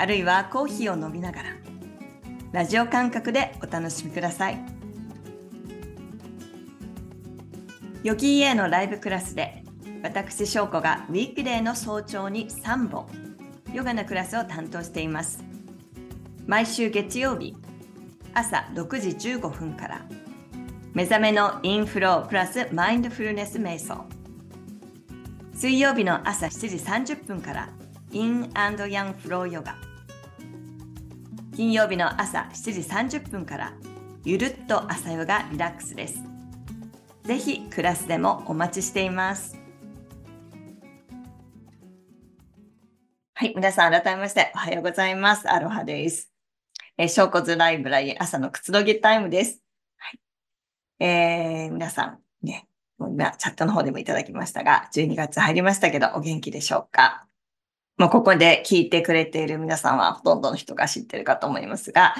[0.00, 1.50] あるいはコーヒーを飲みながら
[2.52, 4.58] ラジオ感覚でお楽しみください。
[8.02, 9.62] ヨギーエのライブクラスで
[10.02, 13.08] 私翔子がウィークデーの早朝に3本
[13.74, 15.44] ヨガのクラスを担当しています。
[16.46, 17.54] 毎週月曜日
[18.32, 20.06] 朝6時15分から
[20.94, 24.06] 目覚めのインフロープラスマインドフルネス瞑想。
[25.52, 27.68] 水曜日の朝7時30分から
[28.12, 29.76] インヤンフローヨガ。
[31.60, 33.74] 金曜日の朝7時30分から
[34.24, 36.24] ゆるっと朝ヨガリラックスです。
[37.24, 39.58] ぜひクラスでもお待ちしています。
[43.34, 45.50] はい皆さん改めましておはようございます。
[45.50, 46.32] アロハです。
[46.96, 49.60] えー、証拠図ライブラリー朝のくつろぎタイムです。
[49.98, 51.04] はい。
[51.04, 57.26] えー、皆さんね、もう今チャットの方でもいただきましたが、12月入りましたけど、お元気でしょうか？
[58.00, 62.14] もうここで聞いてくれている皆さんはほとんどの人が知ってるかと思いますが、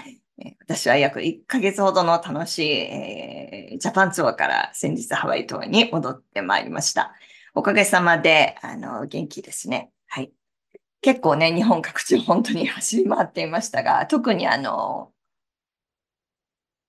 [0.60, 7.14] 私は約1ヶ月ほどの楽しい、えー、ジャパンツアーから先日ハワイ島に戻ってまいりました。
[7.54, 9.90] おかげさまで、あの、元気ですね。
[10.06, 10.30] はい。
[11.00, 15.12] 結構ね、日本各地本当に走り回っていましたが、特にあの、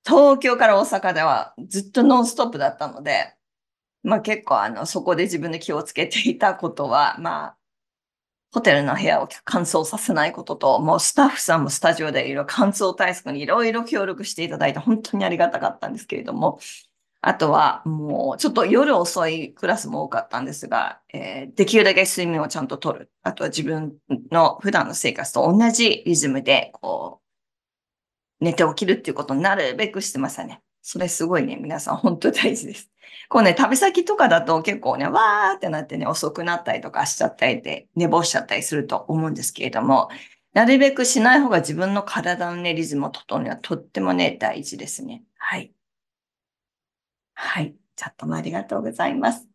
[0.06, 3.38] 東京から大阪ではずっとノンストップだったので、
[4.03, 7.58] まあ結構あの、そこで自分で気をつけていたことは、まあ、
[8.52, 16.59] ホテルの部屋を乾燥させないことと、もうスタッフさんもスタジオでいろいろ乾燥対策にいろいろ協力していただいて本当にありがたかったんですけれども、
[17.23, 23.11] あとは、もう、ちょっと夜遅いクラスも多かったんですが、えー、できるだけ睡眠をちゃんととる。
[23.22, 23.95] あとは自分
[24.31, 27.22] の普段の生活と同じリズムで、こ
[28.41, 30.63] う、寝て起きるっていうことになるべくしてましたね。
[30.81, 32.90] それすごいね、皆さん本当大事です。
[33.29, 40.09] こうね、旅先とかだと結構ね、わーってなってね、遅くなったりとかしちゃったりで、寝坊しちゃったりすると思うんですけれども、
[40.53, 45.23] なるべくしない方が自分の体のね、リズムを整うのはとってもね、大事ですね。
[45.38, 45.73] はい。
[47.33, 47.75] はい。
[47.95, 49.47] チャットもありがとうございます。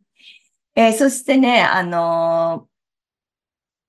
[0.74, 2.75] えー、そしてね、あのー、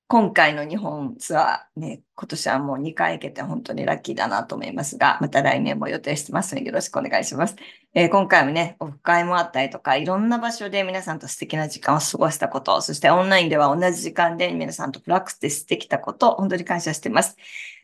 [0.09, 7.57] 今回の日本ツアーね、今年はもう2回行けて本当にラッキーだなと思いますが、また来年も予定してますのでよろしくお願いします。
[7.93, 17.35] えー、今回もね、オフ会もあったりとか、いろんな場所で皆さんと素敵な時間を過ごしたこと、そしてオンラインでは同じ時間で皆さんとプラクティスできたこと、本当に感謝してます。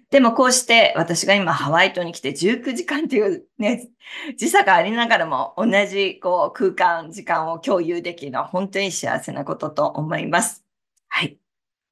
[0.09, 3.89] でもこうして私が今ハワイ島に来て19時間というね、
[4.37, 10.63] 時差がありながらも同じこう空間、時間を共有できるのは本当に幸せなことと思います。
[11.09, 11.42] はい。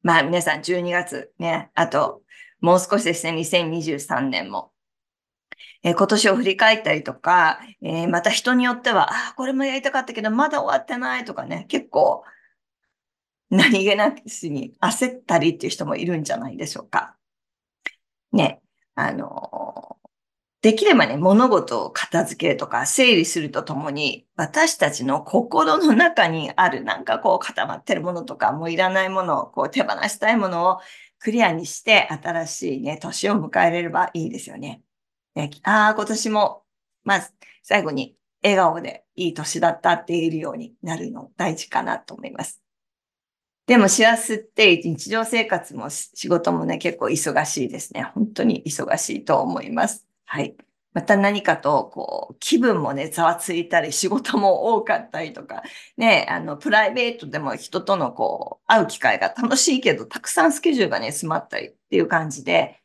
[0.03, 2.21] まあ皆さん12月ね、あと
[2.61, 4.71] もう少しですね、2023年も。
[5.83, 12.23] えー、今年を振り返ったりとか、えー、また人によっては、ああ、これもやりたかったけど、まだ終わってないとかね、結構、
[13.49, 17.17] 何気なくしに焦ったりっていう人もいるんじゃないでしょうか。
[18.31, 18.61] ね、
[18.95, 19.97] あの、
[20.61, 30.79] できればね、物事を片付けるとか整理するとともに、私たちの心の中にあるなんかこう固まってるものとか、もういらないものをこう手放したいものを
[31.17, 34.83] クリアにして新しいね、年を迎えれればいいですよね。
[35.33, 36.63] ねああ、今年も、
[37.03, 37.31] まず
[37.63, 42.61] 最後に笑顔でいい年だったって言えるようになるの大事かなと思います。
[43.65, 48.11] でも幸せって日常生活も仕事もね、結構忙しいですね。
[48.13, 50.10] 本当に忙しいと思います。
[50.31, 50.55] はい。
[50.93, 55.61] また何かと、こう、気分もね、ざわついたり、仕事も多かったりとか、
[55.97, 62.79] ね、あの、プライベートでも人とのこう、会う機会が楽しいけど、たくさんスケジュールがね、詰まったりっていう感じで、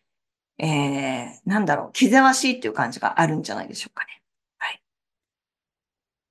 [0.59, 4.23] えー、なんだろう、気ぜわしいっていう感じがあるんじゃないでしょうかね。
[4.59, 4.83] はい。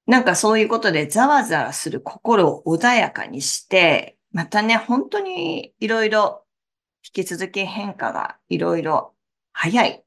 [0.07, 6.43] なんかそういうことでざわざわする心を穏やかにして、またね、本当にいろいろ
[7.05, 9.13] 引き続き変化がいろいろ
[9.53, 10.04] 早い、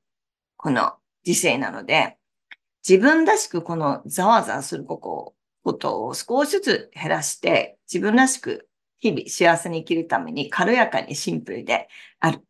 [0.58, 0.92] この
[1.24, 2.18] 時世なので、
[2.86, 5.34] 自分らしくこのざわざわするこ
[5.78, 8.68] とを少しずつ減らして、自分らしく
[8.98, 11.88] 日々幸せに生きるために軽やかにシンプルで
[12.20, 12.40] ある。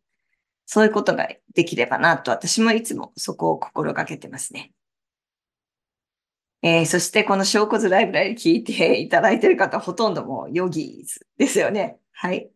[0.65, 4.73] そういうことができればなと、私もいつもそこを心がけてますね。
[6.63, 11.99] えー、そしてこの証拠図ライブラリ聞いていただいている方、ほとんどもうヨギーズですよね。
[12.13, 12.51] はい。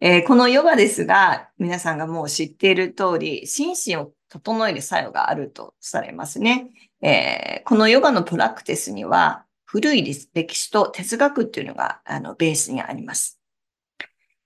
[0.00, 6.70] えー、このヨガですが、皆さんがもう知っている通り、心身を整える作用があるとされますね。
[7.00, 10.02] えー、このヨガのプラクティスには、古い
[10.34, 13.40] 歴史と哲学っていうのがあのベースにあります。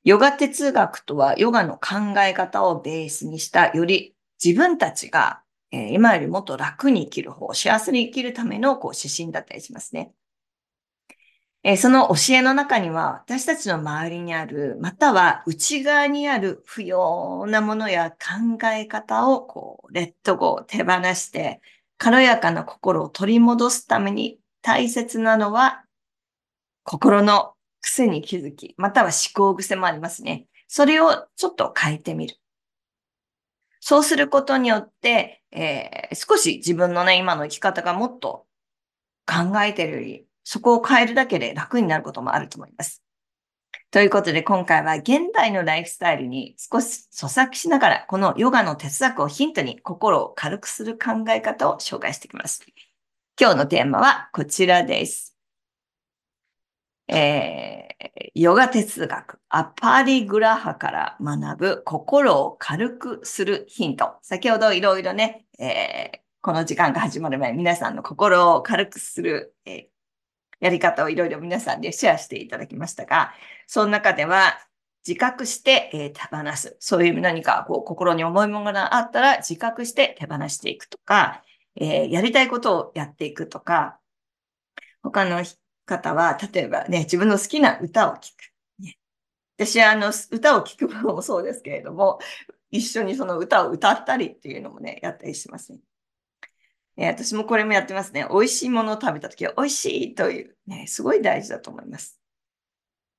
[0.05, 10.13] ヨガ哲学とはヨガの考え方をベースにしたより自分たちが、えー、今よりもっと楽に生きる方、幸せに生きるためのこう指針だったりしますね。
[11.69, 21.61] えー、その教えの中には私たちの周りにある、または内側にある不要なものや考え方をこうレッドゴー、手放して、
[21.99, 25.85] 軽やかな心を取り戻すために大切なのは
[26.85, 30.47] 心の癖に気づき、または思考癖もありますね。
[30.69, 32.37] それをちょっと変えてみる。
[33.81, 38.47] そうすることによって、えー、少し自分のね、今の生き方がもっと
[39.27, 43.03] 考えてるより、そこを変えるだけで楽になることもあると思います。
[43.91, 52.65] ということで今回は現代のライフスタイルに少し咀嚼しながらこのヨガの哲学をヒントに心を軽くする考え方を紹介していきます。
[53.39, 55.37] 今日のテーマはこちらです。
[57.09, 64.15] えー、ヨガ哲学、アパリグラハから学ぶ心を軽くするヒント。
[64.23, 69.98] 先ほどいろいろね、えー、この時間が始まる前、皆さんの心を軽くする、えー、
[70.61, 73.33] やり方をいろいろ皆さんでシェアしていただきましたが、
[73.67, 74.59] その中では
[75.07, 76.77] 自覚して、え手放す。
[76.81, 81.43] そういう何かこう心に重いものがあったら自覚して手放していくとか、
[81.77, 83.99] えやりたいことをやっていくとか、
[85.03, 85.45] 他の
[85.87, 88.53] 方は、例えばね、自分の好きな歌を聴く。
[88.83, 88.99] ね、
[89.57, 92.19] 私はあの、歌を聴くのもそうですけれども、
[92.71, 95.81] 一緒にその歌を歌ったりっていうのもね、やったりしますね。
[96.99, 98.27] え、私もこれもやってますね。
[98.29, 102.19] 美味しいものを食べたときは美味しいという、ね、すごい大事だと思います。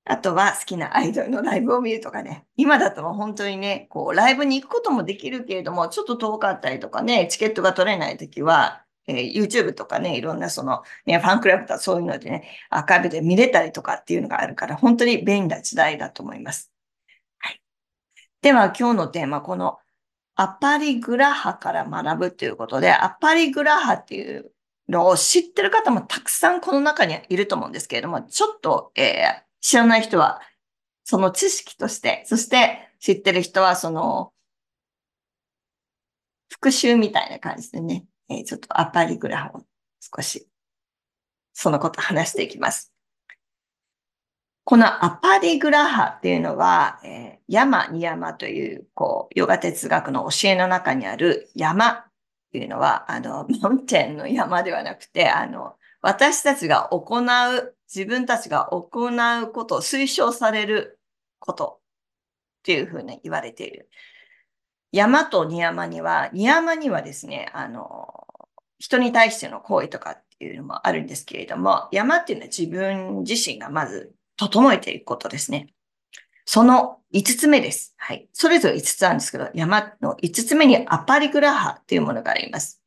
[0.04, 2.46] あとは好きなアイドルのライブを見るとかね。
[2.58, 16.72] 今だと本当にね、こう、ライブに行くこともできるけれども、ちょっと遠かったりとかね、チケットが取れないときは、えー、YouTube とかね、いろんなその、ね、ファンクラブとかそういうのでね、アーカイブで見れたりとかっていうのがあるから、本当に便利な時代だと思います。
[17.38, 17.62] はい。
[18.42, 19.78] では今日のテーマ、この
[20.42, 24.54] アパリグラハから学ぶということで、アパリグラハっていう
[24.88, 30.40] のを知ってる方もたくさんこの中にいると思うんですけれども、ちょっと、えー、知らない人は、
[31.04, 34.32] その知識として、そして知ってる人はその
[36.48, 39.66] 復習みたいな感じでね、えー、ちょっとアパリグラフを
[40.00, 40.48] 少し、
[41.52, 42.89] そのこと話していきます。
[44.70, 52.04] このアパリグラハっていうのは、えー、山、ニ山という、こう、ヨガ哲学の教えの中にある山っ
[52.52, 55.74] ていうのは、あの、マウンテンの山ではなくて、あの、
[56.04, 59.10] 私たちが行う、自分たちが行
[59.42, 61.00] うことを、推奨される
[61.40, 61.80] こと
[62.60, 63.90] っていうふうに言われている。
[64.92, 68.28] 山とニ山には、ニ山にはですね、あの、
[68.78, 75.68] 人に対しての行為とかっていうのもあるんですけれども、山っていうのは自分自身がまず整えていくことですね。
[76.46, 77.94] その5つ目です。
[77.98, 78.30] はい。
[78.32, 82.82] それぞれ5つあるんですけど、山の5つ目にアパリグラハっていうものがあります。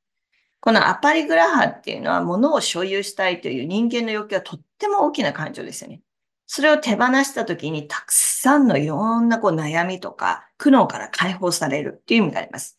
[0.61, 6.01] このアパリグラハっていうのは物を所有したいという人間の欲求はとっても大きな感情ですよね。
[6.47, 12.79] それを手放した時にたくさんのいろんなこう悩みとか苦悩から解放されるっていう意味があります。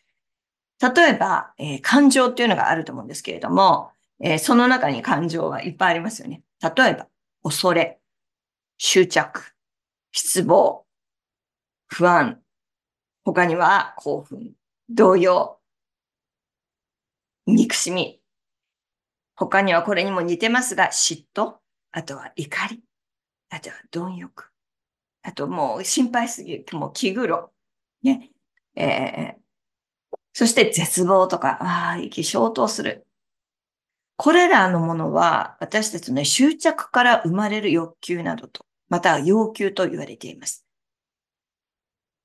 [0.82, 6.42] 例えば、えー、感情っていうのがあると思うんですけれども、えー、その中に感情はいっぱいありますよね。
[6.62, 7.08] 例えば、
[7.44, 8.00] 恐れ、
[8.86, 9.56] 執着、
[10.12, 10.86] 失望、
[11.88, 12.44] 不安、
[13.24, 14.56] 他には興奮、
[14.90, 15.62] 動揺、
[17.46, 18.22] 憎しみ。
[19.36, 21.60] 他にはこれにも似てますが、嫉妬、
[21.94, 22.84] あとは怒り、
[23.50, 24.52] あとは貪欲。
[25.22, 27.54] あともう心配すぎる、もう気黒。
[28.04, 28.32] ね。
[28.76, 33.08] えー、そして絶望とか、ああ、意気消灯する。
[34.18, 40.68] これらのものは私たちの執着から生まれる欲求などと、または要求と言われています。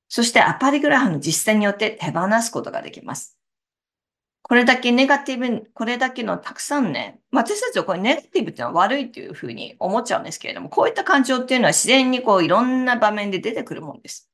[0.07, 3.39] そしてアパリグラフの実践によって手放すことができます。
[4.43, 14.31] これだけネガティブ、これだけのたくさんね、まあ、私たちはこれネガティブっていうのは悪いっていうふうに思っちゃうんですけれども、こういった感情っていうのは自然にこういろんな場面で出てくるもんです。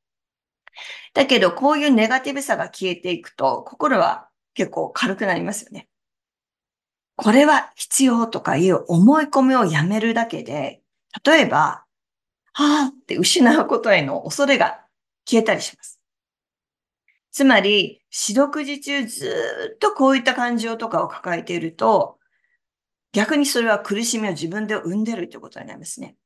[1.13, 5.89] だけど、こういうネガティブさが消えていくと、心は結構軽くなりますよね。
[7.15, 10.83] これは必要とかいう思い込みをやめるだけで、
[11.25, 11.84] 例えば、
[12.55, 14.81] はぁって失うことへの恐れが
[15.27, 16.01] 消えたりします。
[17.33, 22.19] つまり、四六時中ずっとこういった感情とかを抱えていると、
[23.13, 26.17] 逆にそれは苦しみを自分で生んでるということになりますね。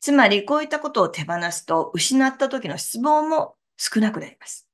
[0.00, 4.66] つまり、こういったことを手放すと、失った時の失望も少なくなります。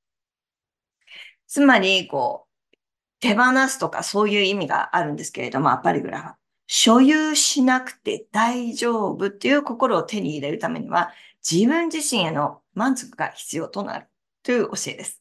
[1.47, 2.77] つまり、こう、
[3.19, 6.38] 手放すとかそういう意味があるんですけれども、アパリグラフ。
[6.71, 11.11] 所有しなくて大丈夫っていう心を手に入れるためには、
[11.41, 14.05] 自分自身への満足が必要となる
[14.43, 15.19] という教えです。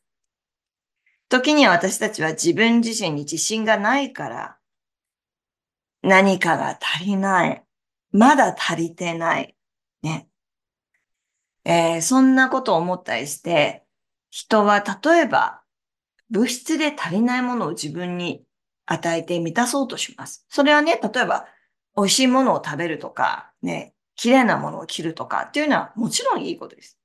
[1.30, 4.58] 時には私たちは自分自身に自信がないから、
[6.02, 7.64] 何かが足りない。
[8.12, 9.56] まだ足りてない。
[10.02, 10.28] ね。
[11.64, 13.86] えー、そんなことを思ったりして、
[14.28, 15.62] 人は例えば
[16.28, 18.44] 物質で足りないものを自分に
[18.90, 20.46] 与えて満たそうとします。
[20.48, 21.46] それはね、例えば
[21.96, 26.98] 美味しいものを食べるとか、ね、綺麗なものを着るとかっていうのはもちろんいいことです。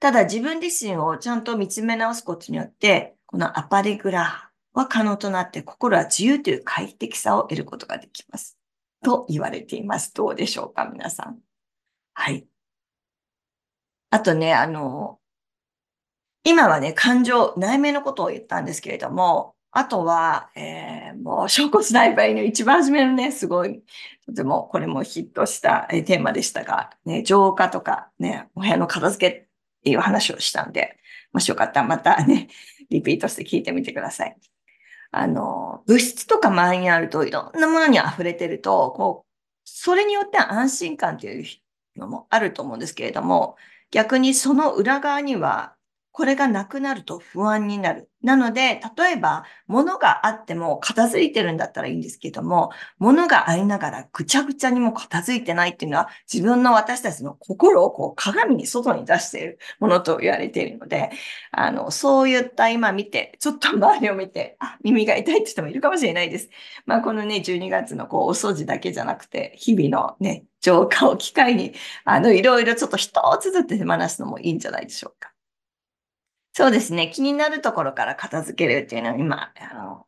[0.00, 8.58] ただ自分自身をちゃんと見つめ直すことによって、このアパリグラは可能となって心は自由という快適さを得ることができます。
[9.04, 10.14] と言われています。
[10.14, 11.38] どうでしょうか、皆さん。
[12.14, 12.46] はい。
[14.10, 15.18] あとね、あの、
[16.44, 23.82] 今はね、感情、内面のことを言ったんですけれども、あとは、えー、もう、証拠スナイパーの一番初めのね、すごい、
[24.24, 29.46] とても、これもヒットしたテーマでしたが、ね、浄化とか、ね、お部屋の片付けっ
[29.84, 30.96] ていう話をしたんで、
[31.34, 32.48] もしよかったらまたね、
[32.88, 34.36] リピートして聞いてみてください。
[35.10, 39.30] あの、物質とか周りにあるといろんなものに溢れてると、こう、
[39.66, 41.44] それによって安心感っていう
[42.00, 43.56] のもあると思うんですけれども、
[43.90, 45.75] 逆にその裏側には
[46.16, 48.08] これがなくなると不安になる。
[48.22, 61.10] なので、例えば、物があっても片付いてるんだったらいいんですけども、物がありながらぐちゃぐちゃにも片付いてないっていうのは、自分の私たちの心をこう鏡に外に出しているものと言われているので、
[61.50, 66.48] あの、そういった今見て、ちょっと周りを見て、あ、耳が痛いって人もいるかもしれないです。
[66.86, 71.74] まあ、このね、12月のこう、お掃除だけじゃなくて、日々のね、浄化を機会に、
[72.06, 75.35] あの、いろいろちょっと一つずつ手放すのもいいんじゃないでしょうか。
[76.56, 77.10] そうですね。
[77.14, 80.06] 気になるところから片付けるっていうのは今、あの、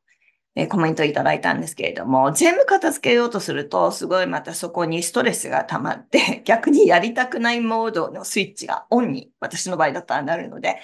[0.54, 10.80] えコメントいただいたんですけれども、全部片付けようとすると、すごいまたそこにストレスが溜まって、 逆にやりたくないモードのスイッチがオンに、私の場合だったらなるので、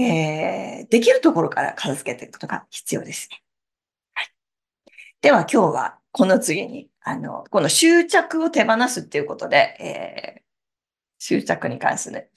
[0.00, 3.40] えー、できるところから片付けていくことが必要ですね。
[4.14, 4.32] はい。
[5.20, 10.42] では今日はこの次に、あの、この執着を手放すっていうことで、えー、
[11.20, 12.32] 執着に関する、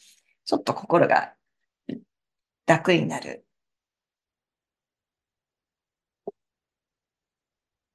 [0.45, 1.34] ちょっと心が
[2.65, 3.45] 楽になる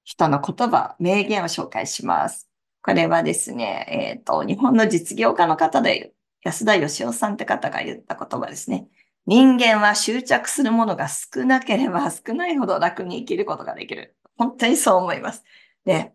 [0.04, 2.48] 人の言葉、名言を紹介します。
[2.82, 6.12] これはですね、えっ、ー、と、日本の実業家の方で、
[6.42, 8.88] 安田義雄さんって方が言った言葉ですね。
[9.26, 14.16] 人間は執着するものが少なければ少ないほど楽に生きることができる。
[14.36, 15.44] 本当にそう思います。
[15.84, 16.12] で、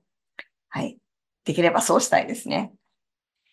[0.70, 0.98] はい。
[1.46, 2.74] できればそうしたいですね。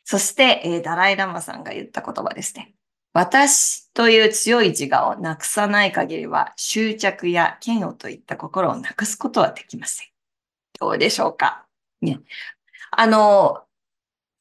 [0.05, 2.75] そして、えー、ダライラマさんが言った言葉ですね。
[3.13, 10.09] 私という強い自我をなくさない限りは執着や嫌悪といった心をなくすことはできません。
[10.81, 11.67] どうでしょうか？
[12.01, 12.21] ね。
[12.91, 13.63] あの、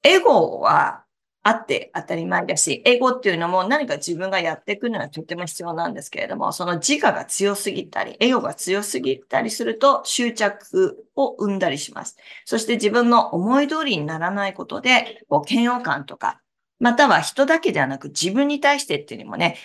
[0.04, 1.04] エゴは
[1.44, 12.16] あって当たり前だし、エゴっていうのも何か自分がやっていくのはとても必要なんですけれども、その自我が強すぎたり、エゴが強すぎたりすると執着を生んだりします。
[12.46, 16.42] そして自分の思い通りにならないことで、こう嫌悪感とか
[16.82, 19.58] または人だけではなく自分に対してっていうのもね、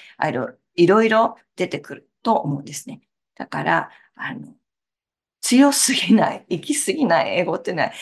[0.75, 3.01] いろいろ出てくると思うんですね。
[3.37, 4.55] だから、あの、
[5.41, 7.93] 強すぎない、行き過ぎない英語っていうのは、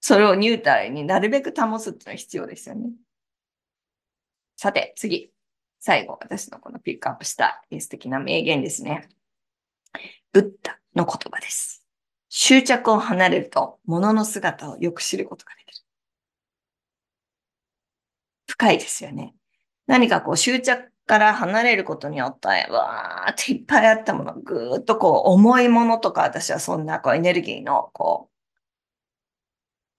[0.00, 2.92] それをニュートラルになるべく保つっていうのは必要ですよね。
[4.56, 5.32] さて、次。
[5.80, 9.08] 最後、私のこのピックアップした素敵な名言ですね。
[10.32, 11.84] ブッダの言葉です。
[12.28, 15.77] 執着を離れると、物の姿をよく知ることができる。
[18.48, 19.34] 深いですよね。
[19.86, 28.34] 何かこう執着から離れることによって、わーっていっぱいあったもの、ぐーっとこう重いものとか、私はそんなこうエネルギーのこう、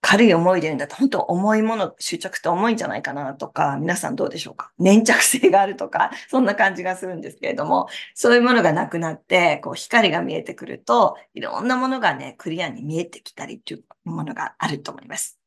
[0.02, 4.72] 軽い思いで言うんだと、本当重いもの、執着って重いんじゃないかなとか、皆さんどうでしょうか？
[4.78, 15.38] 粘着性があるとか、 そんな感じがするんですけれども、そういうものがなくなって、こう光が見えてくると、いろんなものがね、クリアに見えてきたりっていうものがあると思います。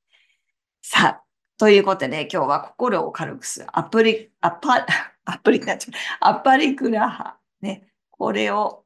[0.81, 1.24] さあ、
[1.57, 4.86] ということで、今日は心を軽くするアプリ、アパ、
[5.25, 6.31] アプリになっちゃう。
[6.31, 7.38] アパリクラハ。
[7.62, 7.88] ね。
[8.12, 8.83] これを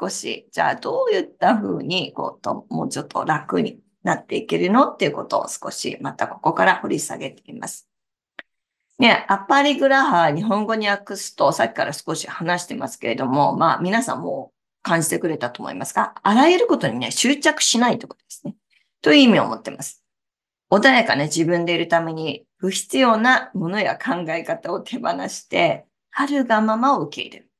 [0.00, 4.90] 少し、じゃあどういった風に、こうと、もうちょっと楽になっていけるの？
[4.90, 7.88] っていうことを少し、またここから掘り下げています。
[8.98, 18.56] ね、アパリグラハ、日本語に訳すと、さっきから少し話してますけれども、まあ皆さんも感じてくれたと思いますが、あらゆることにね、執着しないということですね。
[19.02, 20.05] という意味を持ってます。
[20.70, 27.50] 穏やかな自分でいるために不必要なものや考え方を手放して、あるがままを受け入れる。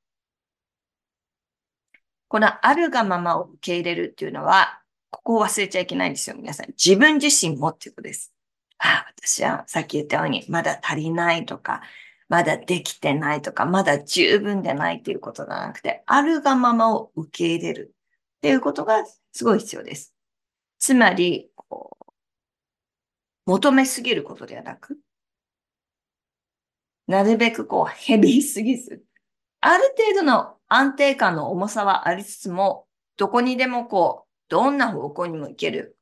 [2.28, 6.66] このあるがままを受け入れるっていうのは、ここを忘れちゃいけないんですよ、皆さん。
[6.68, 8.32] 自分自身もっていうことです。
[8.78, 11.82] ああ、私はさっき言ったように、まだ足りないとか、
[12.28, 17.94] まだできてないとか、まだ十分でないっていうことじゃなくて、あるがままを受け入れる
[18.38, 20.12] っていうことがすごい必要です。
[20.78, 21.50] つまり、
[23.46, 24.98] 求めすぎることではなく、
[27.06, 29.04] なるべくこう、ヘビーすぎず、
[29.60, 32.86] ある程度の安定感の重さはありつつも、
[33.16, 35.96] どこにでもこう、どんな方向にも行ける。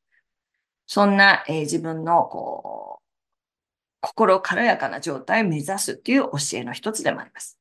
[0.86, 3.04] そんな、えー、自分のこう、
[4.00, 7.58] 心軽やかな状態を目指すっていう教えの一つでもあります。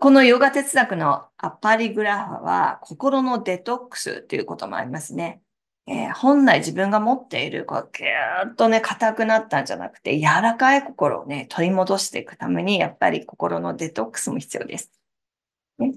[0.00, 5.40] このヨガ哲学のアパリグラファは心のデトックスということもありますね。
[5.88, 14.90] えー、本来自分が持っている、こう、ぎゅーっとね、硬くなったんじゃなくて、柔らかい心をね、取り戻していくために、やっぱり心のデトックスも必要です。
[15.78, 15.94] ね、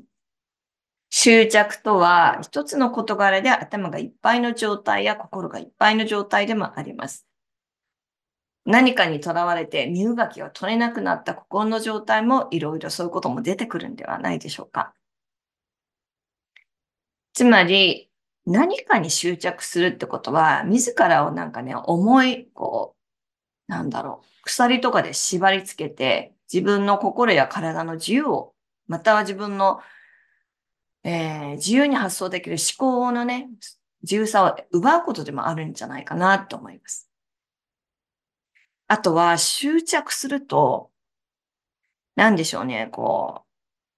[1.09, 7.25] 執着とは、一つの事柄で頭がいっぱいの状態や心がいっぱいの状態でもあります。
[8.65, 14.93] 何かにとらわれて身動きが取れなくなった心の状態もいろいろそういうことも出てくるんではないでしょうか。
[17.33, 18.08] つまり、
[18.49, 22.95] 何かに執着するってことは、自らをなんかね、重い、こ
[23.67, 28.55] う、なんだろう、鎖とかで縛り付けて、自分の心や体の自由を、
[28.87, 29.81] または自分の、
[31.03, 33.49] えー、自由に発想できる思考のね、
[34.01, 37.07] 自由さを奪うことでもあるんじゃないかなと思います。
[38.87, 40.89] あとは執着すると、
[42.15, 43.47] なんでしょうね、こう、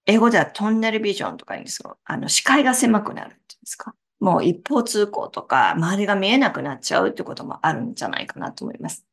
[0.04, 3.94] 英語ではトンネルビジョンとか言うんですけど、あの、視界が狭くなるっていうんですか。
[4.22, 9.04] もう一方通行とか、周りが見えなくなっちゃうってこともあるんじゃないかなと思います。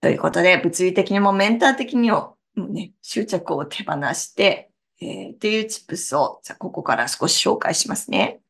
[0.00, 4.70] ということで、物理的にもメンター的にも、もね、執着を手放して、
[5.02, 8.40] えー、っていうチップスを、じゃここから少し紹介しますね。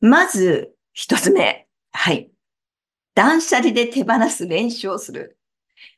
[0.00, 1.66] まず、一つ目。
[1.90, 2.30] はい。
[3.16, 5.36] 断捨離で手放す練習をする。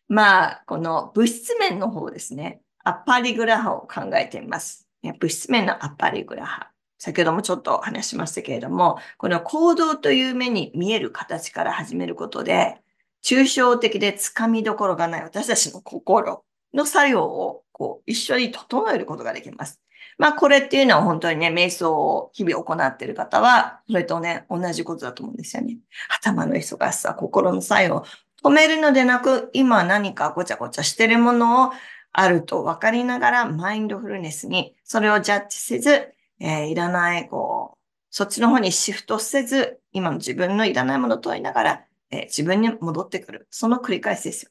[0.08, 2.62] まあ、この物質面の方ですね。
[2.84, 4.88] アッパリグラハを考えてみます。
[5.02, 6.71] 物質面のアッパリグラハ。
[7.02, 12.76] 先ほどもちょっと話しましたけれども、この行動という目に見える形から始めることで、
[13.24, 19.80] 抽象的で掴みどころがない私たちの心の作用をこう一緒に整えることができます。
[20.16, 25.78] まあこれっていうのは本当にね、瞑想を日々行っている方は、それとね、同じことだと思うんですよね。
[26.08, 28.04] 頭の忙しさ、心の作用を
[28.44, 31.72] 止めるのでなく、今何かごちゃごちゃしてるものを
[32.12, 37.78] あると分かりながら、マインドフルネスに、それをジャッジせず、えー、いらない、こう、
[38.10, 43.46] そっちの方にシフトせず、今の自分のいらないものを問いながら、えー、自分に戻ってくる。
[43.50, 44.50] その繰り返しですよ。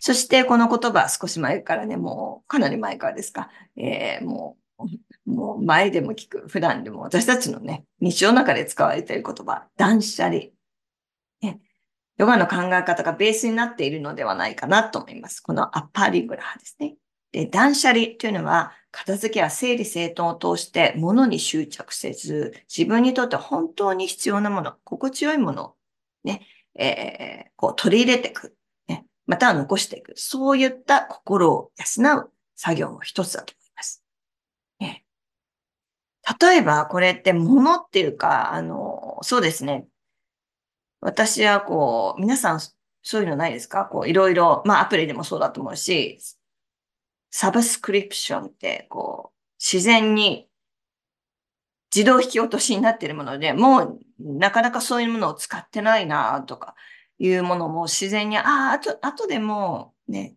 [0.00, 10.46] そしてこの言葉少し前からね、もうかなり前からですか、えー、もう、もう前でも聞く、普段でも私たちのね、日常の中で使われている言葉、断捨離。
[11.42, 11.60] ね、
[12.16, 15.40] ヨガの考え方がベースになっているのではないかなと思います。
[15.40, 16.96] このアッパーリグラハですね。
[17.32, 25.74] で、断捨離というのは、片付けは整理整頓を通して物に執着せず、自分にとって本当に必要なもの、心地よいものを
[26.24, 28.56] ね、えー、こう取り入れていく。
[29.26, 30.14] または残していく。
[30.16, 34.02] そういった心を養う作業も一つだと思います。
[34.80, 35.04] ね、
[36.40, 39.86] 例えば、これって物っていうか、あの、そうですね。
[41.00, 42.60] 私はこう、皆さん
[43.02, 43.84] そういうのないですか？
[43.84, 46.18] こう、いろいろ、まあアプリでもそうだと思うし、
[47.30, 50.48] サブスクリプションって、こう、自然に
[51.94, 56.74] 自動引き落としになっているもので、もうなかなかそういうものを使ってないなとか、
[57.18, 60.36] いうものも自然に、ああ、あと、後でもね、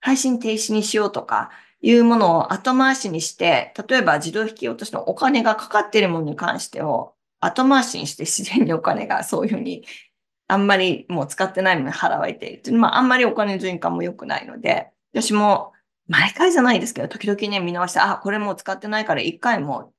[0.00, 9.84] 配信停止にしようとかいうものを後回しにして、例えば自動引き落としのお金がかかっているものに関してを後回しにして自然にお金がそういうふうに
[10.46, 12.72] あんまりもう使ってないものに払われている。
[12.78, 14.90] まああんまりお金の循環も良くないので、
[15.22, 15.72] 私も
[16.08, 19.92] 毎回じゃないですけど、時々ね、見直して、あ、これもう使ってないから一回も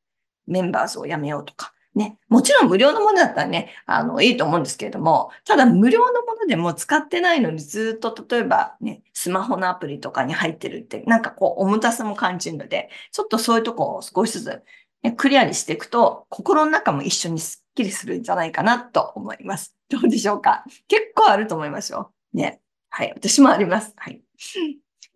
[0.46, 14.64] メンバーズをやめようとか、ね、もちろん無料のものだったらね、あの、いいと思うんですけれども、ただ無料のものでも使ってないのにずっと例えばね、スマホのアプリとかに入ってるって、なんかこう、重たさも感じるので、ちょっとそういうとこを少しずつ、
[15.02, 19.76] ね、クリアにしていくと、心の中も一緒にスッキリするんじゃないかなと思います。
[19.90, 20.64] どうでしょうか？
[20.88, 22.12] 結構あると思いますよ。
[22.34, 22.62] ね。
[22.90, 23.12] はい。
[23.16, 23.94] 私もあります。
[23.98, 24.22] はい。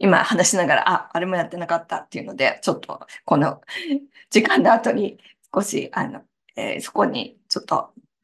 [0.01, 3.61] 今話しながら、あ、あれもやってなかったっていうので、ちょっとこの
[4.29, 5.19] 時間の後に
[5.53, 6.21] 少し、あの、
[6.55, 7.93] えー、そこにちょっと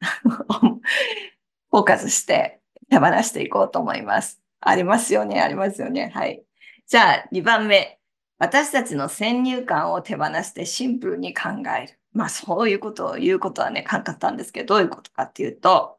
[1.70, 2.60] フォーカスして
[2.90, 4.40] 手放していこうと思います。
[4.60, 6.10] ありますよね、ありますよね。
[6.14, 6.42] はい。
[6.86, 7.98] じゃあ、2番目。
[8.38, 11.48] 私たちの先入観を手放してシンプルに考
[11.80, 12.00] える。
[12.12, 15.98] まあ、そういうことを言うことはね、簡単なんですけど、どういうことかっていうと、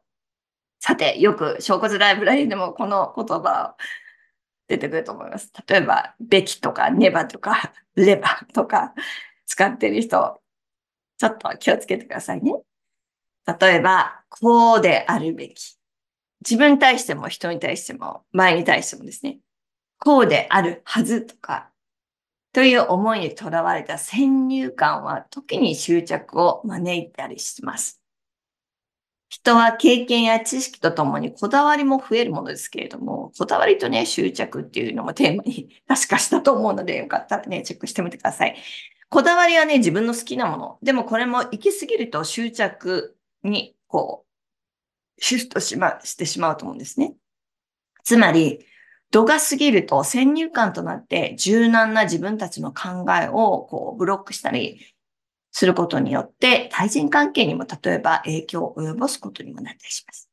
[0.80, 3.82] さて、よく、小骨ライブラリーでもこの言葉を
[4.70, 5.52] 出てくると思います。
[5.66, 8.94] 例えば、べきとか、ねばとか、 レバとか
[9.44, 10.40] 使ってる人、
[11.18, 12.52] ちょっと気をつけてくださいね。
[13.60, 15.76] 例えば、こうであるべき。
[16.48, 19.40] 自分に対しても人に対しても、前に対してもですね。
[19.98, 21.72] こうであるはずとか、
[22.52, 27.99] という思いにとらわれた先入観は時に執着を招いたりします。
[29.30, 38.56] 人は経験や知識とともにこだわりも増えるものですけれども、こだわりとね、執着っていうのもテーマに 確かしたと思うので、よかったらね、チェックしてみてください。
[39.08, 40.78] こだわりはね、自分の好きなもの。
[40.82, 44.26] でもこれも行き過ぎると執着に、こ
[45.18, 47.14] う、シフトしま、してしまうと思うんですね。
[48.02, 48.66] つまり、
[49.12, 54.80] 度が過ぎると先入観となって柔軟な自分たちの考えをこうブロックしたり
[55.60, 60.30] することによって対人関係にも例えば影響を及ぼすことにもなったりします。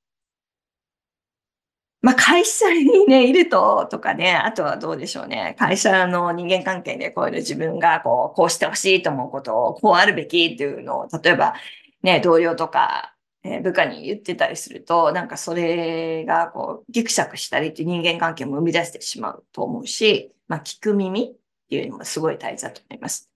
[2.01, 5.57] まあ、会社にね、いると、とかね、あとはどうでしょうね。
[5.59, 11.55] 会社の人間関係でこういう自分がこう、こうしてほしいと思うことを、こうあるべきっていうのを、例えば、
[12.03, 13.13] ね、同僚とか、
[13.43, 21.35] え部下に言ってたりすると、なんかそれがこう、ギクシャクしたりって人間関係も生み出してしまうと思うし、まあ、聞く耳っ
[21.69, 23.29] ていうのもすごい大事だと思います。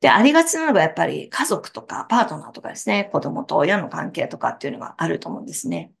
[0.00, 5.92] で、ありがちなのがやっぱり家族とかパートナーとかですね、子供と親の関係とかっていうのがあると思うんですね。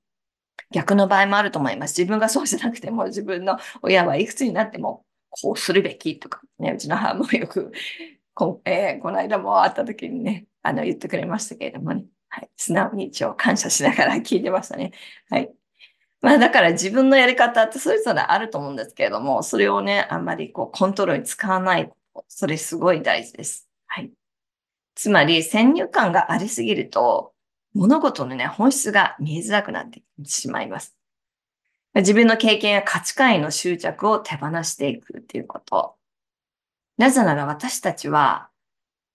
[0.72, 1.98] 逆の場合もあると思います。
[1.98, 7.72] 自分がそうじゃなくても、自分の親はいくつになっても、こうするべきとか、ね、うちの母もよく、
[8.34, 12.04] こ,、えー、この間も会った時にね、あの、言ってくれましたけれどもね。
[12.28, 12.50] はい。
[12.56, 14.92] 素直に一応感謝しながら聞いてましたね。
[15.28, 15.52] はい。
[16.20, 21.90] まあだから自分のやり方ってそれぞれあると思うんですけれども、それをね、あんまりこうコントロールに使わない。
[22.28, 23.69] それすごい大事です。
[23.92, 24.12] はい。
[24.94, 27.32] つまり先入観がありすぎると、
[27.74, 30.96] 物事のね、本質が見えづらくなってしまいます。
[31.94, 35.96] 自分の経験や価値観への執着を手放していくっていうこと。
[36.98, 38.48] なぜなら私たちは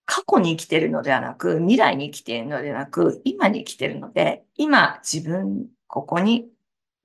[0.06, 6.50] 過去に生きているのではなく、未来に生きているのではなく、今に生きてるので、今自分、ここに、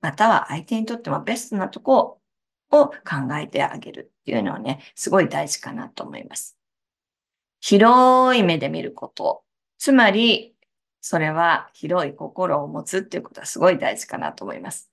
[0.01, 2.19] または相手にとってもベストなとこ
[2.71, 2.93] を考
[3.39, 6.60] えてあげるっていうのはね、すごい大事かなと思います。
[7.61, 9.43] 広い目で見ること。
[9.77, 10.55] つまり、
[10.99, 14.91] それは広い心を持つっていうことはすごい大事かなと思います。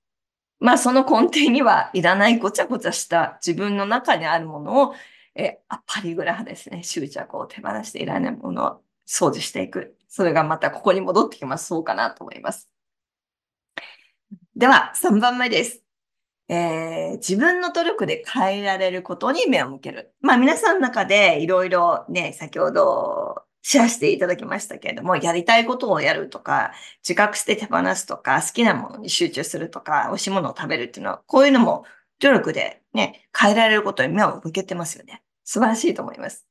[0.60, 4.94] まあその根底にはいらないごちゃごちゃした自分の中にあるものを、
[5.34, 9.96] えあパリグラですね、執着を手放していらないものを掃除していく。
[10.08, 11.66] それがまたここに戻ってきます。
[11.66, 12.68] そうかなと思います。
[14.56, 15.87] では、3番目です。
[16.48, 20.14] えー、自分の努力で変えられることに目を向ける。
[20.20, 26.72] まあ皆さんの中でいろいろね、先ほどシェアしていただきましたけれども、やりたいことをやるとか、
[27.06, 31.84] 自覚して手放すとか、好きなものに集中するとか、美味しいものを食べるっていうのは、こういうのも
[32.20, 35.22] 努力でね、変えられることに目を向けてますよね。
[35.44, 36.46] 素晴らしいと思います。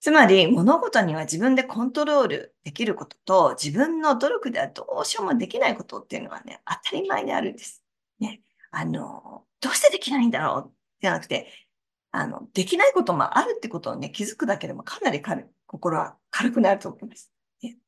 [0.00, 7.84] つまり、物事には自分でコントロールできることと、自分の努力ではどうしようもできないことっていうのはね、当たり前であるんです。
[8.18, 8.40] ね。
[8.72, 11.48] あの、どうしてできないんだろうじゃなくて、
[12.10, 17.32] あの、できないこともあるってことをね、気づくだけでもかなり軽心は軽くなると思います。
[17.62, 17.78] ね、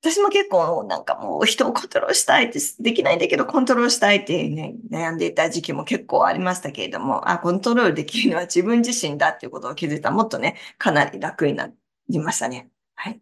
[0.00, 11.70] 私も結構なんかもう人をコントロールしたいって、できないんだけどコントロールしたいってね、悩んでいた時期も結構ありましたけれども、あ、コントロールできるのは自分自身だっていうことを気づいたらもっとね、かなり楽にな
[12.08, 12.70] りましたね。
[12.94, 13.20] はい。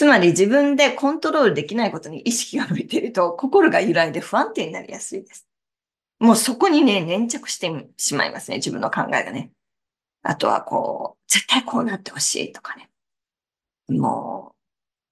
[0.00, 5.46] つまり自分でコントロールできないことに意識が向いていると、心が揺らいで不安定になりやすいです。
[6.18, 9.52] もうそこにね、粘着してしまいますね、自分の考えがね。
[10.22, 12.88] あとはこう、絶対こうなってほしいとかね。
[13.90, 14.56] もう、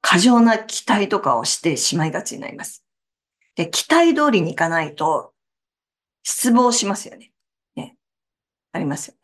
[0.00, 2.82] 過剰な期待とかをしてしまいがちになります。
[3.56, 5.34] で、期待通りにいかないと、
[6.22, 7.30] 失望しますよね。
[7.76, 7.98] ね。
[8.72, 9.16] ありますよ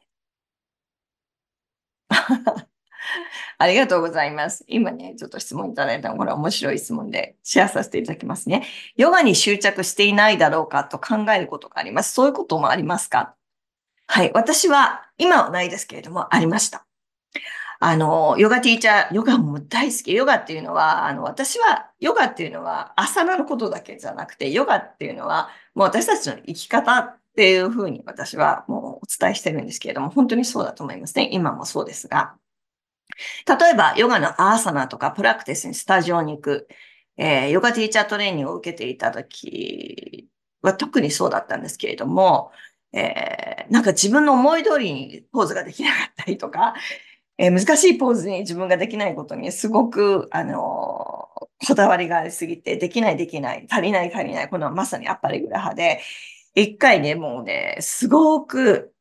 [2.11, 2.68] ね。
[3.58, 4.64] ありがとうございます。
[4.68, 8.66] 今ね、ちょっと質問いただいたの、これ面白い質問でシェアさせていただきますね。
[8.96, 12.12] ヨガに執着していないだろうかと考えることがあります。
[12.14, 13.34] そういうこともありますか？
[14.06, 14.30] はい。
[14.34, 16.86] 私は、今はないですけれども、ありました。
[17.80, 20.14] あの、ヨガティーチャー、ヨガも大好き。
[20.14, 31.28] ヨガっていうのは、あの、私は、ヨガっていうのは、朝ナのことだけじゃなくて、ヨガっていうのは、もう私たちの生き方っていうふうに私はもうお伝えしてるんですけれども、本当にそうだと思いますね。
[31.32, 32.34] 今もそうですが。
[33.46, 36.68] 例えば、ヨガのアーサナとかプラクティスにスタジオに行く、
[37.16, 40.29] えー、ヨガティーチャートレーニングを受けていた時
[40.62, 42.50] は特にそうだったんですけれども、
[42.92, 46.74] えー、なんか自分の思い通りにポーズができなかったりとか、
[47.38, 56.00] えー、難しいポーズに自分ができないことにすごく、あのー、こだわりがありすぎて、できないできない、足りない足りない、このまさにアッパリグラ派で、
[56.55, 58.94] 一回ね、もうね、すごく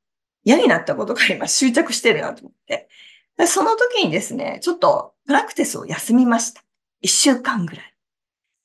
[0.43, 1.57] 嫌になったことがあります。
[1.57, 2.89] 執着してるなと思って。
[3.37, 6.63] でその時にですね、ちょっとプラクティスを休みました。
[7.01, 7.93] 一週間ぐらい。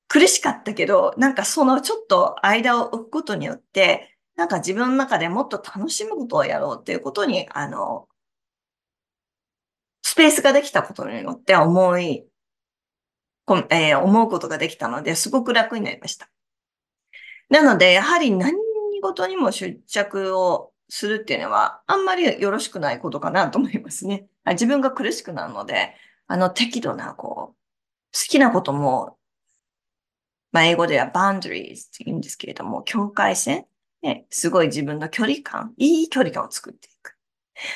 [0.09, 8.09] 苦しかったけど、なんかそのちょっと間を置くことによって、なんか自分の中でもっと楽しむことをやろうっていうことに、あの、
[10.03, 12.27] スペースができたことによって思い、
[13.45, 16.31] こえー、思うことができたので、すごく楽になりました。
[17.51, 18.57] なので、やはり何
[19.03, 24.29] 事にも出着をするっていうのは、あんまりよろしくないことかなと思いますね。
[24.53, 25.95] 自分が苦しくなるので、
[26.27, 27.59] あの適度な、こう、
[28.13, 29.19] 好きなことも、
[30.53, 33.67] まあ、英語では boundaries って言うんですけれども、境界線、
[34.03, 37.17] ね、すごい自分の距離感、いい距離感を作っていく。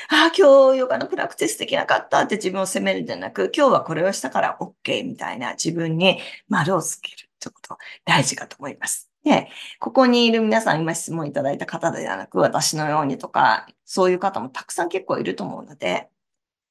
[0.09, 9.09] ああ、今日ヨガのプラクティスできなかったって自分を責めるんじゃなく、今日はこれをしたから OK みたいな自分に丸をつけるってこと大事かと思います。
[9.23, 16.09] で、ここにいる皆さん、今質問いただいた方ではなく、私のようにとか、そういう方もたくさん結構いると思うので、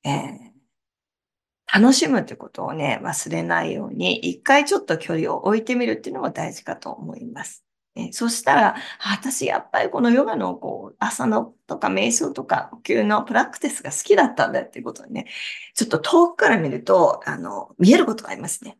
[0.04, 7.64] えー、楽しむってことをね、忘れないように、一回ちょっと距離を置いてみるっていうのも大事かと思います。
[7.94, 15.26] えそしたら、私やっぱりこのヨガのこう朝のとか瞑想とか呼吸のプラクティスが好きだったんだっていうことにね、
[15.74, 18.78] ちょっと遠くから見ると、あの、見えることがありますね。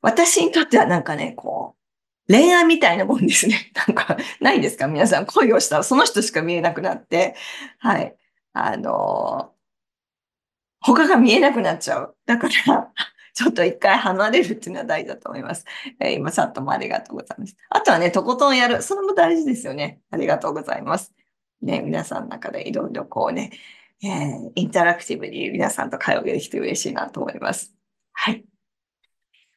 [0.00, 1.76] 私にとってはなんかね、こ
[2.28, 3.72] う、恋愛みたいなもんですね。
[3.86, 4.86] なんか、ないんですか？
[4.88, 7.34] 皆さん恋をしたらその人しか見えなくなって、
[7.78, 8.16] はい。
[8.54, 9.54] あの、
[10.82, 12.16] 他が見えなくなっちゃう。
[12.26, 12.92] だから、
[13.34, 15.64] ちょっと一回離れるっていうのは大事だと思います。
[16.00, 17.56] えー、今、さっともありがとうございます。
[17.70, 18.82] あとはね、とことんやる。
[18.82, 20.00] それも大事ですよね。
[20.10, 21.12] ありがとうございます。
[21.62, 23.50] ね、皆さんの中でいろいろこうね、
[24.02, 27.72] えー、インタラクティブに皆さんと会話ができて嬉しいなと思います。
[28.12, 28.44] はい。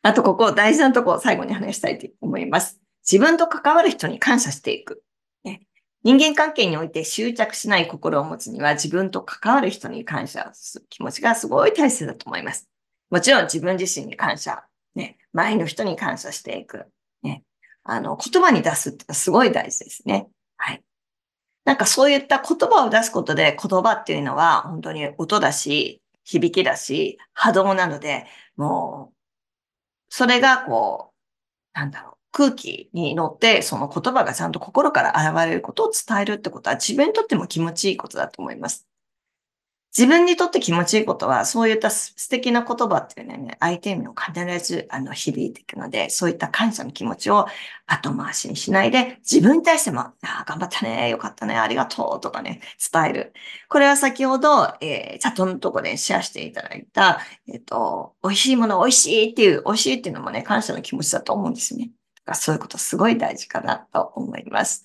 [0.04, 2.80] あと、ここ大事なとこ最後に話したいと思います。
[3.10, 5.04] 自分と関わる人に感謝していく。
[5.44, 5.62] ね、
[6.06, 12.70] 人間関係において執着しない心を持つには自分と関わる人に感謝する気持ちがすごい大切だと思います。
[13.10, 14.66] もちろん自分自身に感謝。
[14.94, 16.86] ね、前の人に感謝していく。
[17.24, 17.44] ね、
[17.84, 20.28] あの、言葉に出すってすごい大事ですね。
[20.58, 20.84] はい。
[21.64, 29.16] なんかそういった言葉を出すことで言葉っていうのは本当に音だし、響きだし、波動なので、もう
[30.10, 31.14] それがこ
[31.76, 38.86] う、なんだろう、空気に乗って、その言葉がちゃんと心から現れることを伝えるってことは自分にとっても気持ちいいことだと思います。
[39.98, 47.48] 自分にとって気持ちいいことは、そういった素敵な言葉っていうのはね、相手にも必ずあの響いていくので、そういった感謝の気持ちを
[47.88, 52.60] 後回しにしないで、自分に対しても、ああ頑張ったね、よかったね、ありがとうとかね、
[52.92, 53.34] 伝える。
[53.70, 61.92] これは先ほど、えー、チャットのとこでシェアしていただいた、えっ、ー、と、美味しいもの美味しいっていう、美味しいっていうのもね、感謝の気持ちだと思うんですね。
[62.34, 64.84] そういうことすごい大事かなと思います。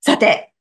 [0.00, 0.54] さて、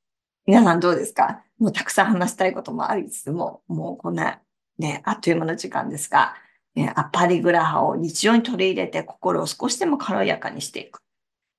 [0.45, 1.43] 皆さんどうですか？
[1.59, 4.39] もうたくさん話したいこともありつつも、もうこんな、
[4.79, 6.35] ね、あっという間の時間ですが、
[6.75, 10.99] ね、アパリグラハを日常に取り入れて心を少しでも軽やかにしていく。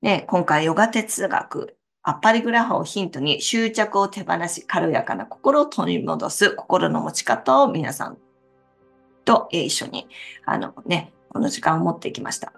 [0.02, 8.18] ね、今回ヨガ哲学、アッパリグラハをヒントに執着を手放し軽やかな心を取り戻す心の持ち方を皆さん
[9.24, 10.06] と一緒に、
[10.46, 12.52] あのね、この時間を持っていきました。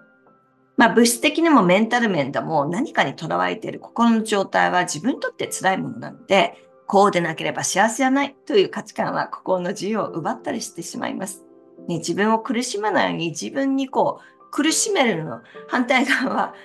[0.81, 11.43] まあ物質的にもメンタル面でも何かにとらわれている心の状態は自分にとって辛いものなので、こうでなければ幸せじゃないという価値観は心の自由を奪ったりしてしまいます。
[11.87, 16.55] ね、自分を苦しまないように自分にこう苦しめるの反対側は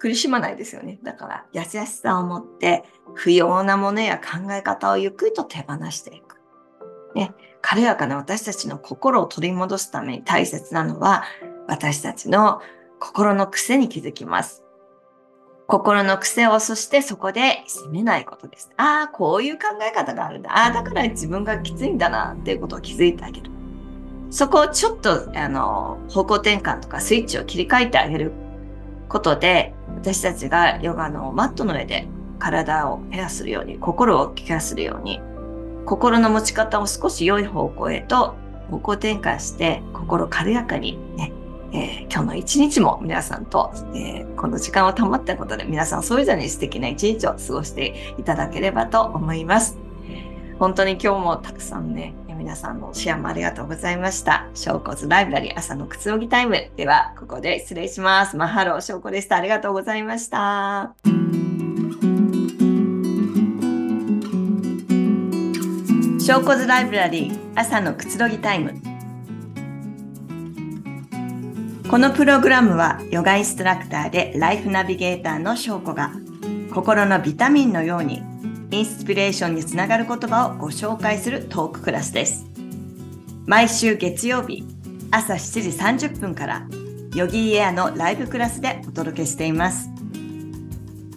[0.00, 0.98] 苦しまないですよね。
[1.04, 2.82] だから優しさを持って
[3.14, 6.40] 不要なものや考え方をゆっくりと手放していく。
[7.14, 11.22] ね、軽やかな私たちの心を取り戻すために大切なのは
[11.68, 12.60] 私たちの
[13.00, 14.62] 心の癖に気づきます。
[15.66, 18.70] 心の癖を、そしてそこで責めないことです。
[18.76, 20.50] ああ、こういう考え方があるんだ。
[20.50, 23.50] ああ、だから自分がきついんだな、っていうことを気づいてあげる。
[24.30, 28.32] そこをちょっと、あの、方向転換とかスイッチを切り替えてあげる
[29.08, 32.06] ことで、私たちがヨガのマットの上で
[32.38, 35.20] 体をケアするように、心をケアするように、
[35.86, 38.34] 心の持ち方を少し良い方向へと
[38.70, 41.32] 方向転換して、心軽やかにね、
[41.72, 49.78] えー、今日の一日も皆さんと、えー、この時間を保ったことで皆さんそれぞれに素敵な一日を過ごしていただければと思います。
[50.58, 54.46] 本当に今日もたくさんね、皆さんのシェアもありがとうございました。
[54.54, 56.70] ショーコズライブラリー朝のくつろぎタイム。
[56.76, 58.36] では、ここで失礼します。
[58.36, 59.36] マハロー、ショーコでした。
[59.36, 60.94] ありがとうございました。
[66.18, 68.89] ショーコズライブラリー朝のくつろぎタイム。
[71.90, 76.12] このプログラムはヨガインストラクターでライフナビゲーターの翔子が
[76.72, 78.22] 心のビタミンのように
[78.70, 82.46] インスピレーションにつながる言葉をご紹介するトーククラスです。
[83.44, 84.64] 毎週月曜日
[85.10, 86.64] 朝7時30分から
[87.12, 89.90] ヨギーエアのライブクラスでお届けしています。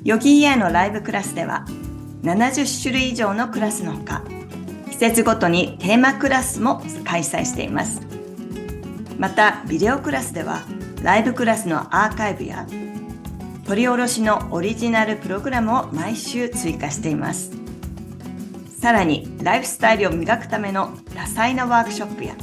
[0.04, 1.66] ヨギーエアのライブクラスでは
[2.24, 4.24] 70種類以上のクラスのほか
[4.90, 8.13] 季節ごとにテーマクラスも開催しています。
[9.24, 10.64] またビデオクラスでは
[11.02, 12.68] ライブクラスのアーカイブや
[13.66, 17.52] 取り下ろしのオリジナルプログラムを毎週追加しています。
[18.78, 22.36] さらにライフスタイルを磨くための多彩なワークショップや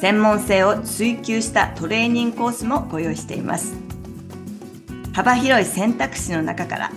[0.00, 3.74] 専門性を追求したトレーニングコースもご用意しています。
[5.12, 6.92] 幅広い選択肢の中から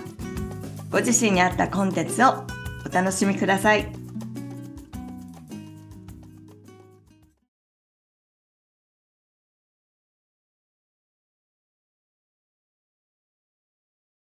[0.90, 2.46] ご自身に合ったコンテンツを
[2.86, 3.99] お楽しみください。